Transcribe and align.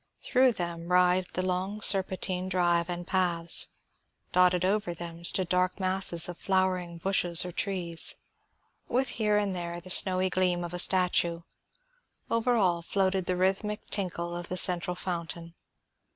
Through 0.23 0.53
them 0.53 0.91
writhed 0.91 1.35
the 1.35 1.45
long 1.45 1.79
serpentine 1.83 2.49
drive 2.49 2.89
and 2.89 3.05
paths; 3.05 3.69
dotted 4.31 4.65
over 4.65 4.95
them 4.95 5.23
stood 5.23 5.47
dark 5.47 5.79
masses 5.79 6.27
of 6.27 6.39
flowering 6.39 6.97
bushes 6.97 7.45
or 7.45 7.51
trees, 7.51 8.15
with 8.87 9.09
here 9.09 9.37
and 9.37 9.55
there 9.55 9.79
the 9.79 9.91
snowy 9.91 10.31
gleam 10.31 10.63
of 10.63 10.73
a 10.73 10.79
statue; 10.79 11.41
over 12.31 12.55
all 12.55 12.81
floated 12.81 13.27
the 13.27 13.37
rhythmic 13.37 13.91
tinkle 13.91 14.35
of 14.35 14.49
the 14.49 14.57
central 14.57 14.95
fountain. 14.95 15.53